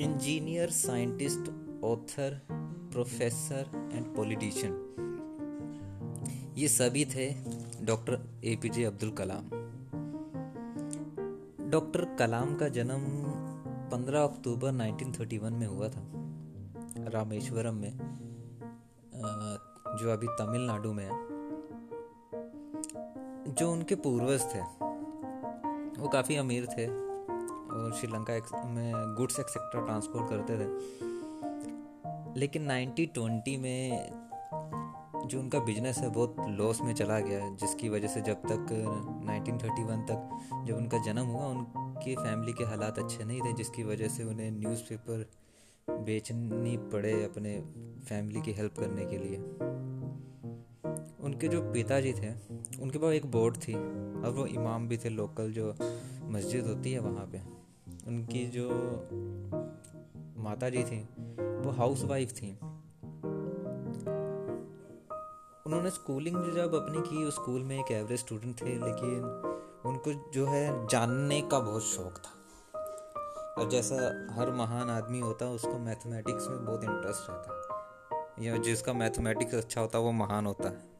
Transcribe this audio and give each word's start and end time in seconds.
Engineer, 0.00 0.70
scientist, 0.70 1.48
author, 1.84 2.40
professor 2.92 3.90
and 3.94 4.04
politician. 4.16 4.74
ये 6.58 6.68
सभी 6.68 7.04
थे 7.04 7.26
doctor 7.82 8.14
A 8.44 8.56
P 8.62 8.68
J 8.68 8.84
Abdul 8.84 9.10
Kalam. 9.10 9.50
Doctor 11.70 12.04
Kalam 12.18 12.54
का 12.54 12.68
जन्म 12.68 13.04
15 13.90 14.24
अक्टूबर 14.24 14.72
1931 14.72 15.52
में 15.52 15.66
हुआ 15.66 15.88
था, 15.88 16.02
रामेश्वरम 17.10 17.74
में 17.74 17.92
जो 20.00 20.10
अभी 20.10 20.26
तमिलनाडु 20.40 20.92
में 20.92 21.04
है। 21.04 21.18
जो 23.54 23.70
उनके 23.72 23.94
पूर्वज 23.94 24.42
थे, 24.54 24.60
वो 26.00 26.08
काफ़ी 26.08 26.36
अमीर 26.36 26.66
थे 26.66 26.86
और 27.70 27.92
श्रीलंका 27.92 28.64
में 28.66 28.92
गुड्स 28.94 29.40
एक्सेट्रा 29.40 29.84
ट्रांसपोर्ट 29.84 30.30
करते 30.30 30.58
थे। 30.58 30.68
लेकिन 32.40 32.70
1920 32.70 33.56
में 33.56 34.10
जो 35.26 35.40
उनका 35.40 35.60
बिज़नेस 35.60 35.98
है, 35.98 36.08
बहुत 36.08 36.36
लॉस 36.48 36.80
में 36.80 36.94
चला 36.94 37.20
गया, 37.20 37.50
जिसकी 37.50 37.88
वजह 37.88 38.08
से 38.08 38.20
जब 38.20 38.34
तक 38.34 38.66
1931 39.24 40.02
तक 40.02 40.40
जब 40.64 40.76
उनका 40.76 40.98
जन्म 40.98 41.26
हुआ, 41.26 41.46
उनकी 41.46 42.16
फैमिली 42.16 42.52
के 42.52 42.64
हालात 42.64 42.98
अच्छे 42.98 43.24
नहीं 43.24 43.40
थे, 43.40 43.52
जिसकी 43.52 43.82
वजह 43.82 44.08
से 44.08 44.24
उन्हें 44.24 44.50
न्यूज़पेपर 44.50 45.30
बेचनी 45.90 46.76
पड़े 46.76 47.24
अपने 47.24 47.60
फैमिली 48.08 48.40
की 48.40 48.52
हेल्प 48.52 48.74
करने 48.78 49.04
के 49.04 49.18
लिए। 49.18 49.36
उनके 51.20 51.48
जो 51.48 51.72
पिताजी 51.72 52.12
थे, 52.12 52.30
उनके 52.82 52.98
पास 52.98 53.12
एक 53.12 53.26
बोर्ड 53.26 53.56
थी। 53.56 53.74
और 54.20 54.30
वो 54.30 54.46
इमाम 54.46 54.88
भी 54.88 54.96
थे 54.96 55.08
लोकल 55.08 55.52
जो 55.52 55.74
मस्जिद 56.22 56.66
होती 56.66 56.92
है 56.92 56.98
वहाँ 56.98 57.26
पे। 57.26 57.59
उनकी 58.08 58.46
जो 58.46 58.68
माता 60.36 60.68
जी 60.70 60.84
थी, 60.84 61.00
वो 61.60 61.70
हाउस 61.70 62.04
वाइफ 62.04 62.32
थी। 62.32 62.58
उन्होंने 65.66 65.90
स्कूलिंग 65.90 66.36
जो 66.36 66.50
जब 66.50 66.74
अपनी 66.74 67.00
की, 67.00 67.24
उस 67.24 67.34
स्कूल 67.34 67.62
में 67.62 67.80
एक 67.80 67.92
एवरेज 67.92 68.18
स्टूडेंट 68.18 68.60
थे, 68.60 68.74
लेकिन 68.74 69.24
उनको 69.86 70.30
जो 70.32 70.46
है 70.46 70.88
जानने 70.88 71.40
का 71.42 71.58
बहुत 71.58 71.82
शौक 71.82 72.18
था। 72.18 72.36
और 73.58 73.68
जैसा 73.70 73.94
हर 74.30 74.50
महान 74.50 74.90
आदमी 74.90 75.20
होता 75.20 75.44
है 75.44 75.50
उसको 75.50 75.78
मैथमेटिक्स 75.78 76.48
में 76.48 76.64
बहुत 76.64 76.84
इंटरेस्ट 76.84 77.30
रहता। 77.30 77.56
या 78.40 78.56
जिसका 78.56 78.92
मैथमेटिक्स 78.92 79.54
अच्छा 79.54 79.80
होता, 79.80 79.98
वो 79.98 80.12
महान 80.12 80.46
होता। 80.46 80.68
है 80.68 80.90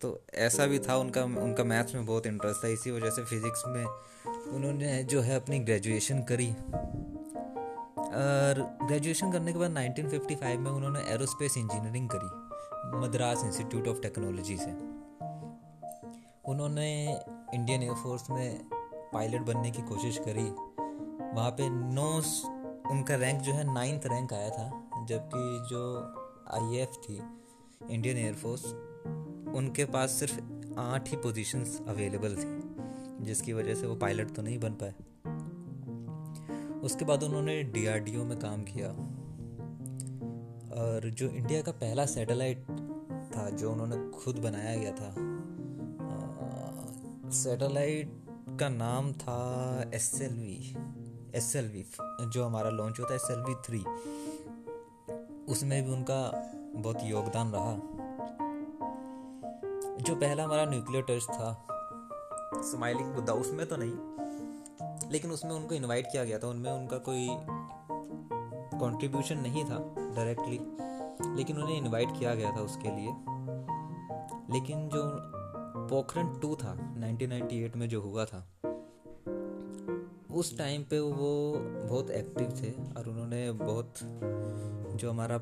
तो 0.00 0.20
ऐसा 0.34 0.66
भी 0.66 0.78
था, 0.78 0.96
उनका 0.96 1.24
उनका 1.24 1.64
मैथ्स 1.64 1.94
में 1.94 2.06
बहुत 2.06 2.26
इंटरेस्ट 2.26 2.64
था। 2.64 2.68
इसी 2.68 2.90
वजह 2.90 3.10
से 3.10 3.24
फिज़िक्स 3.24 3.62
में 3.66 3.86
उन्होंने 4.54 5.04
जो 5.04 5.20
है 5.20 5.36
अपनी 5.36 5.58
ग्रेजुएशन 5.58 6.22
करी। 6.22 6.50
और 8.06 8.78
ग्रेजुएशन 8.86 9.32
करने 9.32 9.52
के 9.52 9.58
बाद 9.58 9.70
1955 9.70 10.58
में 10.58 10.70
उन्होंने 10.70 11.00
एरोस्पेस 11.00 11.56
इंजीनियरिंग 11.58 12.08
करी, 12.14 12.46
मद्रास 12.98 13.44
इंस्टीट्यूट 13.44 13.88
ऑफ़ 13.88 14.00
टेक्नोलॉजी 14.00 14.56
से। 14.56 14.70
उन्होंने 16.50 17.18
इंडियन 17.54 17.82
एयरफोर्स 17.82 18.30
में 18.30 18.60
पायलट 19.14 19.40
बनने 19.40 19.70
की 19.70 19.82
कोशिश 19.82 20.18
करी। 20.18 20.48
वहाँ 21.36 21.50
पे 21.50 21.68
नौ 21.70 22.22
उनका 22.90 23.14
रैंक 23.14 23.40
जो 23.40 23.52
है 23.52 23.74
नाइन्थ 23.74 24.02
रैंक 24.06 24.32
आया 24.32 24.50
था, 24.50 24.88
जबकि 25.04 25.66
जो 25.70 25.82
आई 26.54 26.86
थी 26.86 27.22
इंडियन 27.90 28.16
एयरफोर्स 28.16 28.64
उनके 29.56 29.84
पास 29.84 30.10
सिर्फ़ 30.10 30.40
आठ 30.78 31.10
ही 31.10 31.16
पोजीशंस 31.16 31.80
अवेलेबल 31.88 32.36
थी। 32.36 32.55
जिसकी 33.26 33.52
वजह 33.52 33.74
से 33.74 33.86
वो 33.86 33.94
पायलट 33.96 34.30
तो 34.30 34.42
नहीं 34.42 34.58
बन 34.58 34.76
पाए। 34.82 34.94
उसके 36.80 37.04
बाद 37.04 37.22
उन्होंने 37.22 37.62
डीआरडीओ 37.62 38.24
में 38.24 38.38
काम 38.38 38.62
किया। 38.62 38.88
और 40.76 41.08
जो 41.10 41.28
इंडिया 41.28 41.62
का 41.62 41.72
पहला 41.72 42.04
सैटेलाइट 42.06 42.58
था, 43.36 43.48
जो 43.50 43.72
उन्होंने 43.72 43.96
खुद 44.18 44.38
बनाया 44.38 44.76
गया 44.76 44.92
था 44.92 45.14
सैटेलाइट 47.32 48.10
का 48.60 48.68
नाम 48.68 49.12
था 49.12 49.40
S 49.94 50.20
L 50.22 50.34
V 50.34 50.76
S 51.34 51.56
L 51.56 51.68
V 51.68 51.84
जो 52.32 52.44
हमारा 52.44 52.70
लॉन्च 52.70 53.00
होता 53.00 53.12
है 53.14 53.16
एस 53.16 53.30
एल 53.30 53.40
वी 53.40 53.54
थ्री 53.66 53.80
उसमें 55.52 55.82
भी 55.84 55.90
उनका 55.90 56.20
बहुत 56.76 56.98
योगदान 57.04 57.52
रहा। 57.52 57.74
जो 59.98 60.14
पहला 60.14 60.44
हमारा 60.44 60.64
न्यूक्लियर 60.64 61.04
टेस्ट 61.04 61.30
था 61.30 61.50
स्माइलिंग 62.62 63.14
बुद्धा 63.14 63.32
उसमें 63.32 63.66
तो 63.66 63.76
नहीं। 63.78 65.10
लेकिन 65.10 65.30
उसमें 65.30 65.52
उनको 65.52 65.74
इनवाइट 65.74 66.06
किया 66.12 66.24
गया 66.24 66.38
था, 66.38 66.48
उनमें 66.48 66.72
उनका 66.72 66.98
कोई 66.98 67.28
कंट्रीब्यूशन 68.80 69.38
नहीं 69.38 69.64
था 69.64 69.94
डायरेक्टली 69.98 70.60
लेकिन 71.36 71.56
उन्हें 71.58 71.76
इनवाइट 71.76 72.08
किया 72.18 72.34
गया 72.34 72.50
था 72.50 72.60
उसके 72.60 72.88
लिए। 72.96 73.08
लेकिन 74.54 74.88
जो 74.88 75.02
पोखरन 75.88 76.38
टू 76.38 76.56
था 76.56 76.94
1998 76.94 77.76
में 77.76 77.88
जो 77.88 78.00
हुआ 78.00 78.24
था, 78.24 78.46
उस 80.30 80.58
टाइम 80.58 80.82
पे 80.82 81.00
वो 81.00 81.54
बहुत 81.88 82.10
एक्टिव 82.10 82.54
थे 82.62 83.00
और 83.00 83.08
उन्होंने 83.08 83.52
बहुत 83.52 83.94
जो 84.96 85.10
हमारा 85.10 85.40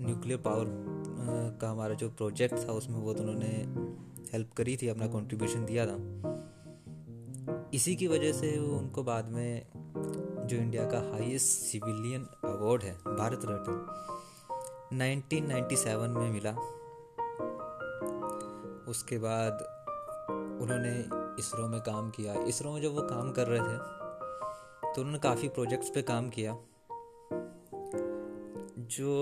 न्यूक्लियर 0.00 0.38
पावर 0.38 0.64
का 1.60 1.70
हमारा 1.70 1.94
जो 1.94 2.08
प्रोजेक्ट 2.08 2.68
था, 2.68 2.72
उसमें 2.72 2.98
वो 2.98 3.14
तो 3.14 3.22
उन्होंने 3.22 3.66
हेल्प 4.32 4.52
करी 4.52 4.76
थी, 4.76 4.88
अपना 4.88 5.06
कंट्रीब्यूशन 5.06 5.64
दिया 5.64 5.86
था। 5.86 5.96
इसी 7.74 7.94
की 7.96 8.06
वजह 8.08 8.32
से 8.32 8.48
वो 8.60 8.78
उनको 8.78 9.02
बाद 9.02 9.28
में 9.28 9.66
जो 10.46 10.56
इंडिया 10.56 10.82
का 10.84 10.98
हाईएस्ट 11.12 11.46
सिविलियन 11.46 12.24
अवार्ड 12.44 12.82
है, 12.82 12.94
भारत 12.94 13.40
रत्न 13.44 13.76
1997 14.92 16.10
में 16.10 16.30
मिला। 16.32 16.50
उसके 18.88 19.18
बाद 19.18 19.52
उन्होंने 20.62 20.92
इसरो 21.38 21.68
में 21.68 21.80
काम 21.80 22.10
किया। 22.10 22.34
इसरो 22.44 22.72
में 22.72 22.82
जब 22.82 22.94
वो 22.94 23.02
काम 23.02 23.32
कर 23.32 23.46
रहे 23.46 23.60
थे 23.60 23.78
तो 24.84 25.00
उन्होंने 25.00 25.18
काफ़ी 25.18 25.48
प्रोजेक्ट्स 25.48 25.90
पे 25.90 26.02
काम 26.02 26.28
किया। 26.30 26.56
जो 28.78 29.12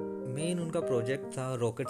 मेन 0.00 0.60
उनका 0.60 0.80
प्रोजेक्ट 0.80 1.26
था 1.38 1.54
रॉकेट 1.54 1.86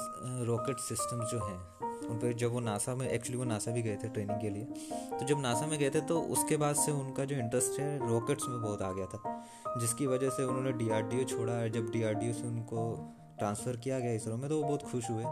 रॉकेट 0.48 0.76
सिस्टम 0.80 1.24
जो 1.24 1.44
हैं 1.46 1.81
उन 2.04 2.18
पर 2.18 2.32
जब 2.32 2.52
वो 2.52 2.60
नासा 2.60 2.94
में 2.94 3.08
एक्चुअली 3.08 3.38
वो 3.38 3.44
नासा 3.44 3.70
भी 3.70 3.82
गए 3.82 3.96
थे 3.96 4.08
ट्रेनिंग 4.08 4.40
के 4.40 4.50
लिए। 4.50 4.64
तो 5.10 5.26
जब 5.26 5.40
नासा 5.40 5.66
में 5.66 5.78
गए 5.78 5.90
थे 5.90 6.00
तो 6.00 6.20
उसके 6.20 6.56
बाद 6.56 6.74
से 6.74 6.92
उनका 6.92 7.24
जो 7.24 7.36
इंटरेस्ट 7.36 7.80
है 7.80 8.08
रॉकेट्स 8.08 8.48
में 8.48 8.62
बहुत 8.62 8.82
आ 8.82 8.92
गया 8.92 9.06
था। 9.06 9.78
जिसकी 9.80 10.06
वजह 10.06 10.30
से 10.30 10.44
उन्होंने 10.44 10.72
डीआरडीओ 10.72 11.24
छोड़ा 11.24 11.52
है 11.52 11.70
जब 11.70 11.90
डीआरडीओ 11.90 12.32
से 12.32 12.42
उनको 12.42 13.14
ट्रांसफ़र 13.38 13.76
किया 13.76 13.98
गया 13.98 14.12
इसरो 14.12 14.36
में 14.36 14.48
तो 14.48 14.56
वो 14.56 14.62
बहुत 14.62 14.82
खुश 14.82 15.10
हुए। 15.10 15.24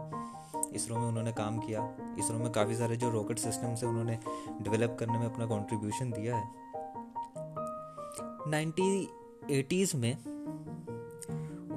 इसरो 0.75 0.99
में 0.99 1.07
उन्होंने 1.07 1.33
काम 1.33 1.59
किया। 1.59 1.97
इसरो 2.19 2.39
में 2.39 2.51
काफ़ी 2.53 2.77
सारे 2.77 2.97
जो 2.97 3.11
रॉकेट 3.11 3.39
सिस्टम 3.39 3.75
से 3.75 3.87
उन्होंने 3.87 4.19
डेवलप 4.63 4.97
करने 5.01 5.19
में 5.19 5.27
अपना 5.27 5.47
कंट्रीब्यूशन 5.47 6.11
दिया 6.11 6.37
है। 6.37 6.49
नाइन्टी 8.51 9.09
एटीज़ 9.51 9.97
में 9.97 10.15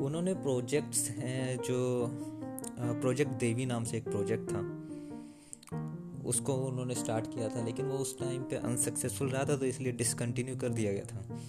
उन्होंने 0.06 0.34
प्रोजेक्ट्स 0.34 1.10
हैं 1.10 1.58
जो 1.58 2.08
प्रोजेक्ट 2.80 3.31
देवी 3.31 3.66
नाम 3.66 3.84
से 3.84 3.98
एक 3.98 4.04
प्रोजेक्ट 4.04 4.50
था। 4.50 4.62
उसको 6.25 6.53
उन्होंने 6.53 6.95
स्टार्ट 6.95 7.34
किया 7.34 7.50
था, 7.50 7.63
लेकिन 7.66 7.85
वो 7.85 7.97
उस 7.97 8.17
टाइम 8.19 8.44
पे 8.44 8.56
अनसक्सेसफुल 8.56 9.29
रहा 9.29 9.44
था 9.44 9.57
तो 9.57 9.66
इसलिए 9.66 9.91
डिसकंटिन्यू 9.91 10.56
कर 10.56 10.69
दिया 10.69 10.91
गया 10.94 11.06
था। 11.06 11.39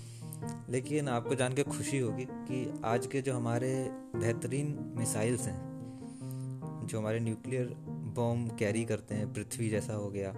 लेकिन 0.68 1.08
आपको 1.08 1.34
जान 1.34 1.54
के 1.54 1.62
खुशी 1.62 1.98
होगी 1.98 2.26
कि 2.30 2.80
आज 2.84 3.06
के 3.06 3.20
जो 3.22 3.34
हमारे 3.34 3.72
बेहतरीन 4.16 4.78
मिसाइल्स 4.96 5.46
हैं, 5.46 6.86
जो 6.86 6.98
हमारे 6.98 7.20
न्यूक्लियर 7.20 7.74
बॉम्ब 8.16 8.56
कैरी 8.56 8.84
करते 8.84 9.14
हैं, 9.14 9.32
पृथ्वी 9.32 9.68
जैसा 9.68 9.94
हो 9.94 10.08
गया 10.10 10.30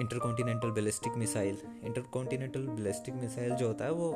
intercontinental 0.00 0.70
ballistic 0.70 1.12
missile 1.14 1.58
intercontinental 1.84 2.66
ballistic 2.66 3.14
missile 3.14 3.54
जो 3.54 3.66
होता 3.66 3.84
है, 3.84 3.92
वो 3.92 4.14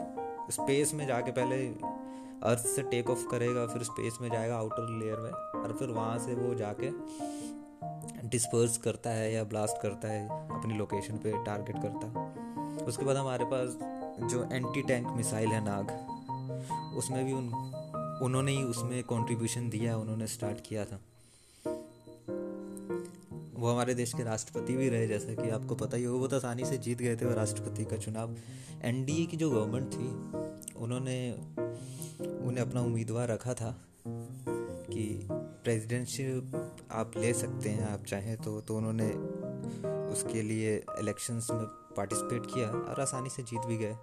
स्पेस 0.50 0.94
में 0.94 1.06
जाके 1.06 1.30
पहले 1.30 1.66
अर्थ 2.42 2.66
से 2.66 2.82
टेक 2.82 3.10
ऑफ़ 3.10 3.26
करेगा, 3.28 3.66
फिर 3.66 3.82
स्पेस 3.82 4.18
में 4.20 4.30
जाएगा 4.30 4.56
आउटर 4.56 4.88
लेयर 4.98 5.20
में, 5.20 5.30
और 5.30 5.76
फिर 5.78 5.88
वहाँ 5.88 6.18
से 6.18 6.34
वो 6.34 6.54
जाके 6.54 6.90
डिस्पर्स 8.24 8.76
करता 8.76 9.10
है 9.10 9.32
या 9.32 9.44
ब्लास्ट 9.44 9.82
करता 9.82 10.08
है, 10.08 10.28
अपनी 10.28 10.74
लोकेशन 10.74 11.16
पे 11.16 11.44
टारगेट 11.44 11.76
करता 11.82 12.06
है। 12.06 12.86
उसके 12.86 13.04
बाद 13.04 13.16
हमारे 13.16 13.44
पास 13.44 13.78
जो 14.30 14.48
एंटी 14.52 14.82
टैंक 14.82 15.08
मिसाइल 15.08 15.48
है 15.48 15.64
नाग, 15.64 15.90
उसमें 16.96 17.24
भी 17.24 17.32
उन, 17.32 17.48
उन्होंने 18.22 18.52
ही 18.52 18.62
उसमें 18.62 19.02
कंट्रीब्यूशन 19.02 19.68
दिया, 19.68 19.96
उन्होंने 19.96 20.26
स्टार्ट 20.26 20.58
किया 20.68 20.84
था। 20.84 21.00
वो 23.54 23.70
हमारे 23.70 23.94
देश 23.94 24.14
के 24.14 24.22
राष्ट्रपति 24.22 24.76
भी 24.76 24.88
रहे, 24.88 25.06
जैसा 25.06 25.42
कि 25.42 25.50
आपको 25.50 25.74
पता 25.74 25.96
ही 25.96 26.06
वो 26.06 26.26
तो 26.26 26.36
आसानी 26.36 26.64
से 26.64 26.78
जीत 26.78 26.98
गए 26.98 27.16
थे 27.16 27.26
वो 27.26 27.34
राष्ट्रपति 27.34 27.84
का 27.84 27.96
चुनाव। 27.96 28.36
एनडीए 28.82 29.26
की 29.26 29.36
जो 29.36 29.50
गवर्नमेंट 29.50 29.92
थी, 29.92 30.08
उन्होंने, 30.74 31.32
उन्हें 32.48 32.64
अपना 32.64 32.80
उम्मीदवार 32.80 33.28
रखा 33.28 33.54
था 33.54 33.84
कि 34.90 35.28
प्रेसिडेंशिप 35.32 36.52
आप 36.92 37.12
ले 37.16 37.32
सकते 37.34 37.68
हैं, 37.68 37.92
आप 37.92 38.04
चाहें 38.04 38.36
तो 38.36 38.60
तो 38.60 38.76
उन्होंने 38.76 39.08
उसके 40.12 40.42
लिए 40.42 40.84
इलेक्शंस 40.98 41.50
में 41.50 41.64
पार्टिसिपेट 41.96 42.46
किया 42.46 42.68
और 42.68 43.00
आसानी 43.00 43.30
से 43.30 43.42
जीत 43.42 43.60
भी 43.60 43.76
गए। 43.76 43.96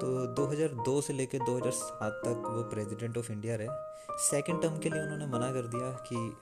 तो 0.00 0.26
2002 0.26 1.00
से 1.00 1.12
लेकर 1.12 1.38
2007 1.38 2.12
तक 2.12 2.42
वो 2.46 2.62
प्रेसिडेंट 2.62 3.18
ऑफ़ 3.18 3.32
इंडिया 3.32 3.56
रहे। 3.56 3.68
सेकंड 4.10 4.62
टर्म 4.62 4.78
के 4.78 4.90
लिए 4.90 5.02
उन्होंने 5.02 5.26
मना 5.26 5.52
कर 5.52 5.66
दिया 5.66 5.90
कि 6.10 6.36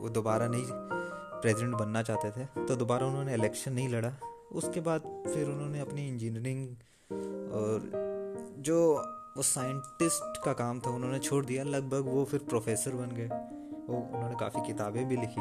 वो 0.00 0.08
दोबारा 0.08 0.48
नहीं 0.48 0.64
प्रेसिडेंट 0.70 1.74
बनना 1.74 2.02
चाहते 2.02 2.30
थे। 2.30 2.66
तो 2.66 2.76
दोबारा 2.76 3.06
उन्होंने 3.06 3.34
इलेक्शन 3.34 3.72
नहीं 3.72 3.88
लड़ा। 3.88 4.12
उसके 4.52 4.80
बाद 4.80 5.00
फिर 5.34 5.48
उन्होंने 5.48 5.80
अपनी 5.80 6.08
इंजीनियरिंग 6.08 6.68
और 7.52 7.90
जो 8.58 9.02
वो 9.36 9.42
साइंटिस्ट 9.42 10.44
का 10.44 10.52
काम 10.52 10.80
था, 10.80 10.90
उन्होंने 10.90 11.18
छोड़ 11.18 11.44
दिया। 11.44 11.64
लगभग 11.64 12.00
वो 12.00 12.24
फिर 12.24 12.40
प्रोफेसर 12.40 12.92
बन 12.92 13.10
गए। 13.10 13.28
वो 13.88 13.96
उन्होंने 14.14 14.36
काफ़ी 14.36 14.66
किताबें 14.66 15.08
भी 15.08 15.16
लिखी। 15.16 15.40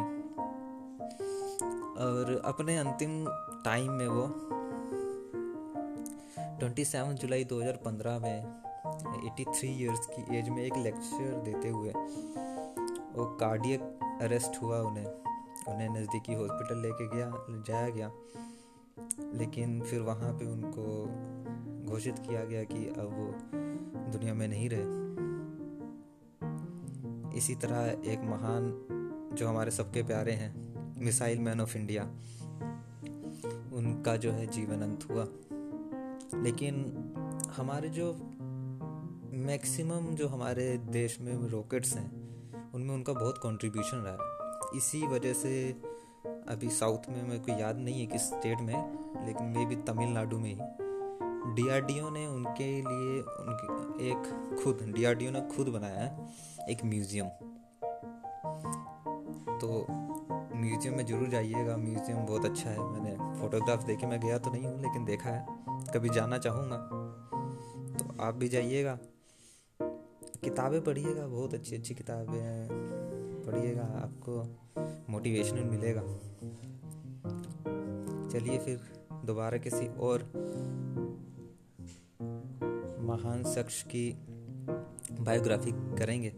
और 1.94 2.42
अपने 2.46 2.78
अंतिम 2.78 3.26
टाइम 3.66 3.92
में 3.92 4.08
वो 4.08 4.28
27 6.60 7.14
जुलाई 7.14 7.44
2015 7.44 8.20
में 8.20 8.62
83 9.26 9.82
इयर्स 9.82 10.06
की 10.06 10.38
एज 10.38 10.50
में 10.50 10.64
एक 10.64 10.78
लेक्चर 10.78 11.42
देते 11.46 11.70
हुए 11.70 11.90
वो 13.14 13.26
कार्डियक 13.26 13.82
अरेस्ट 14.22 14.62
हुआ 14.62 14.80
उन्हें। 14.80 15.06
उन्हें 15.68 15.90
नज़दीकी 15.90 16.34
हॉस्पिटल 16.34 16.82
लेके 16.82 17.08
गया, 17.08 17.34
जाया 17.50 17.90
गया। 17.90 18.12
लेकिन 19.34 19.82
फिर 19.82 20.02
वहाँ 20.02 20.34
पे 20.34 20.46
उनको 20.46 21.06
घोषित 21.92 22.20
किया 22.20 22.44
गया 22.44 22.64
कि 22.64 22.86
अब 22.88 23.06
वो 23.06 23.34
दुनिया 24.12 24.34
में 24.34 24.48
नहीं 24.48 24.70
रहे। 24.70 25.03
इसी 27.36 27.56
तरह 27.56 28.12
एक 28.12 28.20
महान 28.20 28.88
जो 29.34 29.48
हमारे 29.48 29.72
सबके 29.72 30.04
प्यारे 30.04 30.32
हैं, 30.32 30.74
मिसाइल 31.04 31.40
मैन 31.40 31.62
ऑफ़ 31.62 31.78
इंडिया, 31.78 32.04
उनका 33.74 34.18
जो 34.18 34.32
है 34.32 34.48
जीवन 34.48 34.82
अंत 34.82 35.08
हुआ। 35.12 35.28
लेकिन 36.42 36.96
हमारे 37.56 37.90
जो 37.90 38.14
मैक्सिमम 39.34 40.16
जो 40.16 40.28
हमारे 40.28 40.78
देश 40.78 41.22
में 41.22 41.50
रॉकेट्स 41.50 41.96
हैं, 41.96 42.24
उनमें 42.72 42.96
उनका 42.96 43.14
बहुत 43.14 43.38
कंट्रीब्यूशन 43.38 43.98
रहा 43.98 44.14
है। 44.14 44.20
इसी 44.78 45.08
वजह 45.08 45.34
से 45.34 45.82
अभी 46.48 46.70
साउथ 46.70 47.10
में 47.10 47.24
मेरे 47.24 47.40
को 47.40 47.60
याद 47.60 47.78
नहीं 47.78 48.00
है 48.00 48.06
किस 48.06 48.22
स्टेट 48.22 48.60
में, 48.60 48.98
लेकिन 49.26 49.48
मे 49.48 49.66
भी 49.66 49.76
तमिलनाडु 49.76 50.40
में 50.40 50.54
ही। 50.54 50.83
डीआरडीओ 51.46 52.10
ने 52.10 52.26
उनके 52.28 52.66
लिए 52.82 53.22
उनके, 53.22 54.10
एक 54.10 54.60
खुद, 54.64 54.82
डीआरडीओ 54.96 55.32
ने 55.32 55.42
खुद 55.56 55.68
बनाया 55.70 56.00
है 56.00 56.28
एक 56.70 56.84
म्यूज़ियम। 56.86 57.28
तो 59.60 59.86
म्यूज़ियम 60.56 60.96
में 60.98 61.06
ज़रूर 61.06 61.28
जाइएगा, 61.30 61.76
म्यूज़ियम 61.78 62.26
बहुत 62.26 62.46
अच्छा 62.46 62.70
है। 62.70 62.84
मैंने 62.84 63.40
फ़ोटोग्राफ 63.40 63.84
देखे, 63.84 64.06
मैं 64.08 64.20
गया 64.20 64.38
तो 64.38 64.52
नहीं 64.52 64.66
हूँ, 64.66 64.82
लेकिन 64.82 65.06
देखा 65.06 65.30
है। 65.30 65.46
कभी 65.94 66.10
जाना 66.10 66.38
चाहूँगा 66.38 66.78
तो 67.94 68.16
आप 68.22 68.36
भी 68.36 68.48
जाइएगा। 68.50 68.98
किताबें 70.44 70.82
पढ़िएगा, 70.84 71.28
बहुत 71.28 71.54
अच्छी 71.54 71.76
अच्छी 71.76 71.96
किताबें 71.96 72.40
हैं, 72.40 72.68
पढ़िएगा, 73.46 73.84
आपको 74.04 74.42
मोटिवेशन 75.12 75.68
मिलेगा। 75.68 76.02
चलिए 78.30 78.58
फिर 78.58 78.80
दोबारा 79.26 79.58
किसी 79.58 79.88
और 80.00 80.32
महान 83.04 83.44
शख्स 83.44 83.84
की 83.84 84.10
बायोग्राफी 85.20 85.72
करेंगे। 85.72 86.30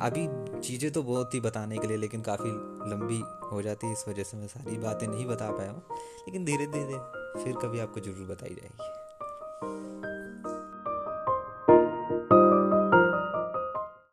अभी 0.00 0.26
चीज़ें 0.60 0.90
तो 0.92 1.02
बहुत 1.02 1.34
ही 1.34 1.40
बताने 1.40 1.78
के 1.78 1.86
लिए, 1.86 1.96
लेकिन 1.96 2.20
काफ़ी 2.20 2.50
लंबी 2.90 3.22
हो 3.52 3.62
जाती 3.62 3.86
है, 3.86 3.92
इस 3.92 4.04
वजह 4.08 4.22
से 4.22 4.36
मैं 4.36 4.46
सारी 4.46 4.78
बातें 4.78 5.06
नहीं 5.06 5.26
बता 5.26 5.50
पाया 5.50 5.70
हूँ। 5.70 5.82
लेकिन 6.20 6.44
धीरे 6.44 6.66
धीरे 6.66 6.98
फिर 7.44 7.56
कभी 7.56 7.78
आपको 7.78 8.00
ज़रूर 8.00 8.26
बताई 8.28 8.54
जाएगी। 8.54 8.95